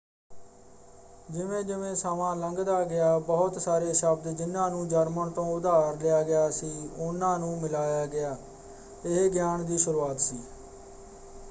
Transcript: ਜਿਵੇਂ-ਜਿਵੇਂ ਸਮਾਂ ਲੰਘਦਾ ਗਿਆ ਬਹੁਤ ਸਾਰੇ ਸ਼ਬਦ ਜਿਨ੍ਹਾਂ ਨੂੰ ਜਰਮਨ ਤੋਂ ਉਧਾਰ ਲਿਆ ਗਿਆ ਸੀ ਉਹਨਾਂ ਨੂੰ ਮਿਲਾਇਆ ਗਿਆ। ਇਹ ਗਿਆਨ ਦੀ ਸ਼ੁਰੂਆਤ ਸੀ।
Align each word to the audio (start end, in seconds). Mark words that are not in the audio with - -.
ਜਿਵੇਂ-ਜਿਵੇਂ 1.29 1.93
ਸਮਾਂ 1.95 2.35
ਲੰਘਦਾ 2.35 2.83
ਗਿਆ 2.83 3.17
ਬਹੁਤ 3.19 3.59
ਸਾਰੇ 3.59 3.93
ਸ਼ਬਦ 3.93 4.27
ਜਿਨ੍ਹਾਂ 4.27 4.69
ਨੂੰ 4.71 4.87
ਜਰਮਨ 4.87 5.29
ਤੋਂ 5.29 5.45
ਉਧਾਰ 5.53 5.97
ਲਿਆ 5.97 6.23
ਗਿਆ 6.23 6.49
ਸੀ 6.51 6.73
ਉਹਨਾਂ 6.97 7.37
ਨੂੰ 7.39 7.57
ਮਿਲਾਇਆ 7.59 8.05
ਗਿਆ। 8.07 8.35
ਇਹ 9.05 9.29
ਗਿਆਨ 9.29 9.65
ਦੀ 9.65 9.77
ਸ਼ੁਰੂਆਤ 9.77 10.19
ਸੀ। 10.19 10.39